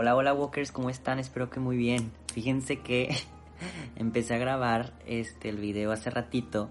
[0.00, 1.18] Hola, hola Walkers, ¿cómo están?
[1.18, 2.12] Espero que muy bien.
[2.32, 3.16] Fíjense que
[3.96, 6.70] empecé a grabar este el video hace ratito,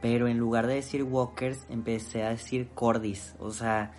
[0.00, 3.34] pero en lugar de decir Walkers empecé a decir Cordis.
[3.40, 3.90] O sea,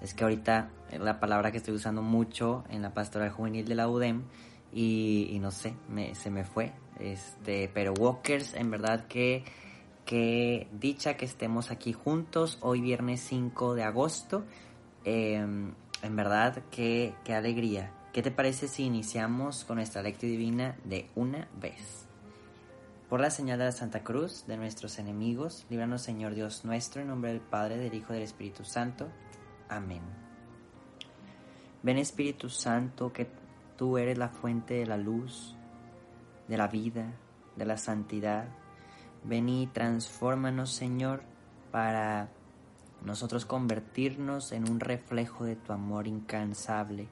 [0.00, 3.74] es que ahorita es la palabra que estoy usando mucho en la pastoral juvenil de
[3.74, 4.22] la UDEM
[4.72, 5.74] y, no sé,
[6.12, 6.72] se me fue.
[7.00, 9.42] Este, pero Walkers, en verdad que
[10.04, 14.44] que dicha que estemos aquí juntos hoy viernes 5 de agosto.
[15.02, 17.90] Em, en verdad, qué, qué alegría.
[18.12, 22.08] ¿Qué te parece si iniciamos con nuestra lectura divina de una vez?
[23.08, 27.06] Por la señal de la Santa Cruz, de nuestros enemigos, líbranos Señor Dios nuestro, en
[27.06, 29.08] nombre del Padre, del Hijo y del Espíritu Santo.
[29.68, 30.02] Amén.
[31.84, 33.28] Ven Espíritu Santo, que
[33.76, 35.54] tú eres la fuente de la luz,
[36.48, 37.12] de la vida,
[37.54, 38.48] de la santidad.
[39.22, 41.22] Ven y transfórmanos, Señor,
[41.70, 42.28] para
[43.04, 47.06] nosotros convertirnos en un reflejo de tu amor incansable,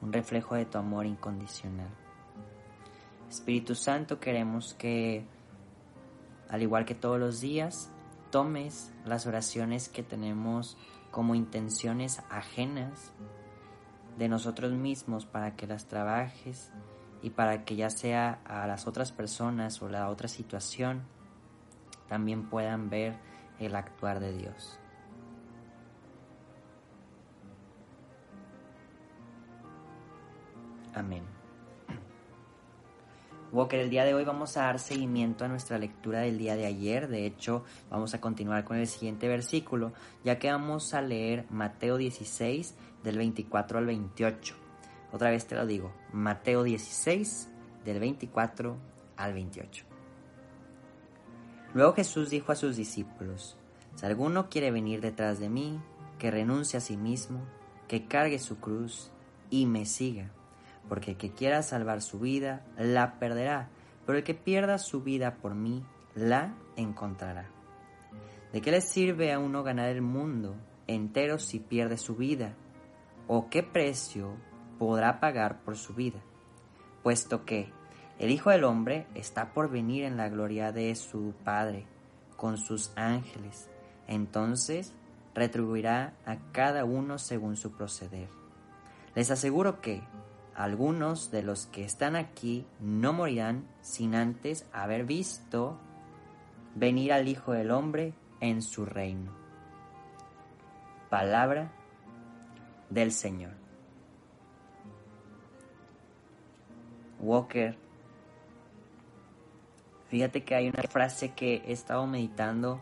[0.00, 1.90] un reflejo de tu amor incondicional.
[3.28, 5.24] Espíritu Santo, queremos que,
[6.48, 7.90] al igual que todos los días,
[8.30, 10.76] tomes las oraciones que tenemos
[11.10, 13.12] como intenciones ajenas
[14.18, 16.72] de nosotros mismos para que las trabajes
[17.22, 21.02] y para que ya sea a las otras personas o la otra situación
[22.08, 23.16] también puedan ver
[23.58, 24.78] el actuar de Dios.
[30.98, 31.22] Amén.
[33.52, 36.66] Walker, el día de hoy vamos a dar seguimiento a nuestra lectura del día de
[36.66, 37.08] ayer.
[37.08, 39.92] De hecho, vamos a continuar con el siguiente versículo,
[40.24, 44.54] ya que vamos a leer Mateo 16 del 24 al 28.
[45.12, 47.48] Otra vez te lo digo, Mateo 16
[47.84, 48.76] del 24
[49.16, 49.84] al 28.
[51.74, 53.56] Luego Jesús dijo a sus discípulos,
[53.94, 55.80] si alguno quiere venir detrás de mí,
[56.18, 57.40] que renuncie a sí mismo,
[57.86, 59.10] que cargue su cruz
[59.48, 60.30] y me siga,
[60.88, 63.68] porque el que quiera salvar su vida, la perderá,
[64.06, 65.84] pero el que pierda su vida por mí,
[66.14, 67.50] la encontrará.
[68.52, 70.56] ¿De qué le sirve a uno ganar el mundo
[70.86, 72.54] entero si pierde su vida?
[73.26, 74.36] ¿O qué precio
[74.78, 76.20] podrá pagar por su vida?
[77.02, 77.70] Puesto que
[78.18, 81.86] el Hijo del Hombre está por venir en la gloria de su Padre,
[82.36, 83.68] con sus ángeles.
[84.06, 84.94] Entonces
[85.34, 88.28] retribuirá a cada uno según su proceder.
[89.14, 90.02] Les aseguro que
[90.58, 95.78] algunos de los que están aquí no morirán sin antes haber visto
[96.74, 99.32] venir al Hijo del Hombre en su reino.
[101.08, 101.70] Palabra
[102.90, 103.52] del Señor.
[107.20, 107.78] Walker
[110.08, 112.80] Fíjate que hay una frase que he estado meditando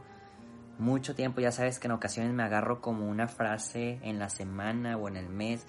[0.78, 1.42] mucho tiempo.
[1.42, 5.16] Ya sabes que en ocasiones me agarro como una frase en la semana o en
[5.16, 5.66] el mes.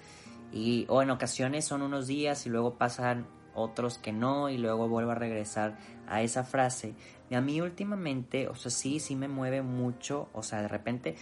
[0.52, 4.88] Y, o en ocasiones son unos días y luego pasan otros que no y luego
[4.88, 5.76] vuelvo a regresar
[6.06, 6.94] a esa frase.
[7.30, 10.28] Y a mí últimamente, o sea, sí, sí me mueve mucho.
[10.32, 11.16] O sea, de repente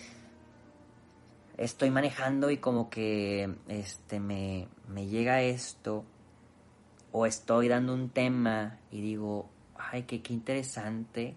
[1.56, 6.04] estoy manejando y como que este me, me llega esto
[7.12, 9.48] o estoy dando un tema y digo,
[9.78, 11.34] ay, qué, qué interesante,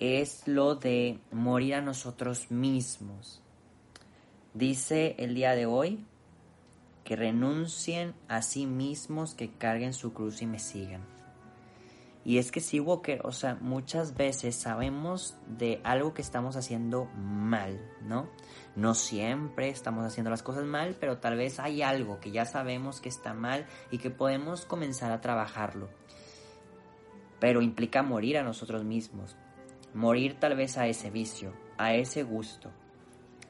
[0.00, 3.42] es lo de morir a nosotros mismos.
[4.54, 6.04] Dice el día de hoy
[7.06, 11.00] que renuncien a sí mismos, que carguen su cruz y me sigan.
[12.26, 17.06] Y es que sí, Walker, o sea, muchas veces sabemos de algo que estamos haciendo
[17.14, 18.28] mal, ¿no?
[18.74, 23.00] No siempre estamos haciendo las cosas mal, pero tal vez hay algo que ya sabemos
[23.00, 25.88] que está mal y que podemos comenzar a trabajarlo
[27.38, 29.36] pero implica morir a nosotros mismos,
[29.94, 32.70] morir tal vez a ese vicio, a ese gusto.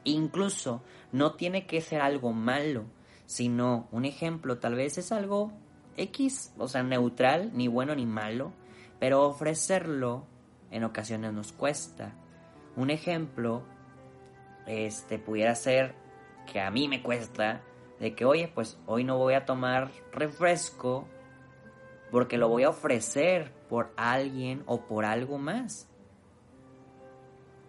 [0.04, 2.84] Incluso no tiene que ser algo malo,
[3.26, 5.52] sino un ejemplo, tal vez es algo
[5.96, 8.52] X, o sea, neutral, ni bueno ni malo,
[8.98, 10.26] pero ofrecerlo
[10.70, 12.14] en ocasiones nos cuesta.
[12.76, 13.62] Un ejemplo,
[14.66, 15.94] este, pudiera ser
[16.50, 17.62] que a mí me cuesta,
[17.98, 21.06] de que, oye, pues hoy no voy a tomar refresco
[22.10, 25.88] porque lo voy a ofrecer por alguien o por algo más.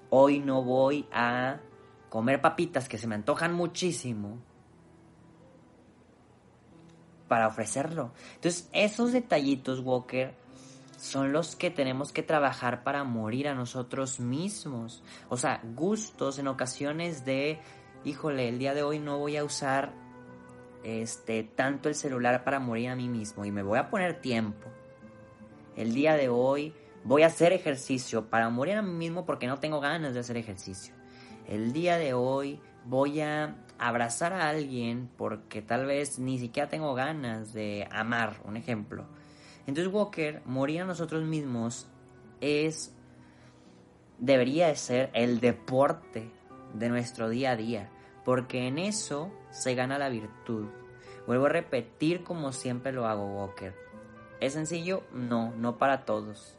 [0.09, 1.59] Hoy no voy a
[2.09, 4.37] comer papitas que se me antojan muchísimo
[7.27, 8.11] para ofrecerlo.
[8.35, 10.33] Entonces, esos detallitos, Walker,
[10.97, 15.03] son los que tenemos que trabajar para morir a nosotros mismos.
[15.29, 17.59] O sea, gustos en ocasiones de,
[18.03, 19.93] híjole, el día de hoy no voy a usar
[20.83, 24.69] este tanto el celular para morir a mí mismo y me voy a poner tiempo
[25.77, 29.59] el día de hoy voy a hacer ejercicio para morir a mí mismo porque no
[29.59, 30.93] tengo ganas de hacer ejercicio.
[31.47, 36.93] El día de hoy voy a abrazar a alguien porque tal vez ni siquiera tengo
[36.93, 39.05] ganas de amar, un ejemplo.
[39.65, 41.87] Entonces Walker, morir a nosotros mismos
[42.41, 42.93] es,
[44.17, 46.31] debería de ser el deporte
[46.73, 47.89] de nuestro día a día,
[48.23, 50.67] porque en eso se gana la virtud.
[51.25, 53.75] Vuelvo a repetir como siempre lo hago, Walker.
[54.39, 55.03] ¿Es sencillo?
[55.11, 56.57] No, no para todos.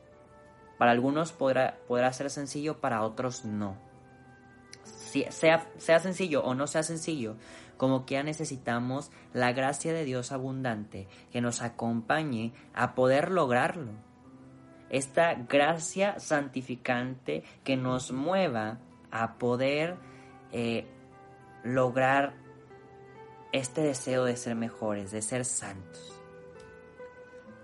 [0.76, 3.88] Para algunos podrá, podrá ser sencillo, para otros no.
[5.08, 7.37] Sea, sea sencillo o no sea sencillo,
[7.76, 13.93] como que ya necesitamos la gracia de Dios abundante que nos acompañe a poder lograrlo.
[14.90, 18.78] Esta gracia santificante que nos mueva
[19.10, 19.96] a poder
[20.52, 20.87] eh,
[21.62, 22.34] lograr
[23.52, 26.14] este deseo de ser mejores, de ser santos.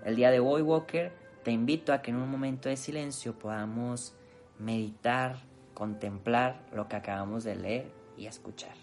[0.03, 1.11] El día de hoy, Walker,
[1.43, 4.15] te invito a que en un momento de silencio podamos
[4.59, 5.37] meditar,
[5.75, 8.73] contemplar lo que acabamos de leer y escuchar.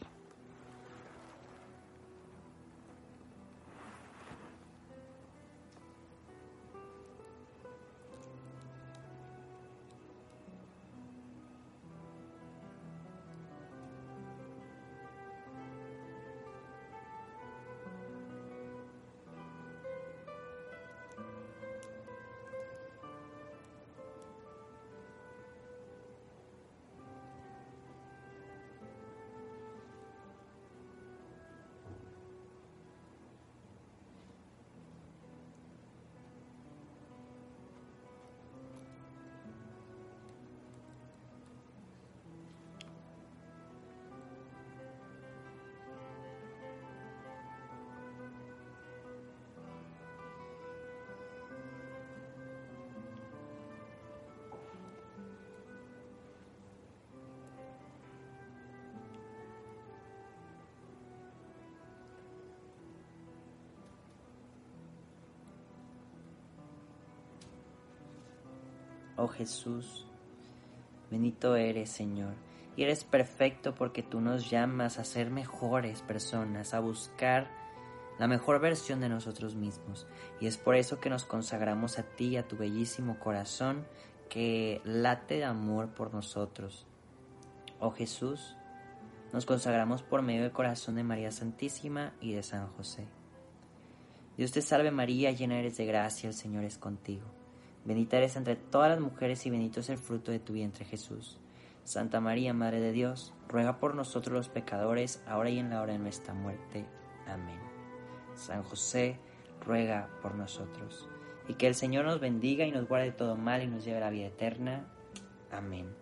[69.16, 70.06] Oh Jesús.
[71.10, 72.34] Bendito eres, Señor,
[72.76, 77.50] y eres perfecto porque tú nos llamas a ser mejores personas, a buscar
[78.18, 80.06] la mejor versión de nosotros mismos.
[80.40, 83.86] Y es por eso que nos consagramos a ti, a tu bellísimo corazón
[84.28, 86.86] que late de amor por nosotros.
[87.80, 88.56] Oh Jesús,
[89.32, 93.06] nos consagramos por medio del corazón de María Santísima y de San José.
[94.36, 97.41] Dios te salve María, llena eres de gracia, el Señor es contigo.
[97.84, 101.38] Bendita eres entre todas las mujeres y bendito es el fruto de tu vientre Jesús.
[101.84, 105.92] Santa María, Madre de Dios, ruega por nosotros los pecadores, ahora y en la hora
[105.92, 106.86] de nuestra muerte.
[107.26, 107.58] Amén.
[108.34, 109.18] San José,
[109.64, 111.08] ruega por nosotros.
[111.48, 114.02] Y que el Señor nos bendiga y nos guarde todo mal y nos lleve a
[114.02, 114.84] la vida eterna.
[115.50, 115.92] Amén.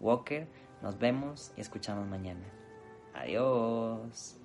[0.00, 0.48] Walker,
[0.82, 2.44] nos vemos y escuchamos mañana.
[3.14, 4.43] Adiós.